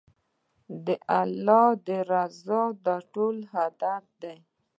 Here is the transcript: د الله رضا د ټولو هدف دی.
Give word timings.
د 0.85 0.87
الله 1.19 1.67
رضا 2.11 2.61
د 2.85 2.87
ټولو 3.13 3.43
هدف 3.55 4.03
دی. 4.21 4.37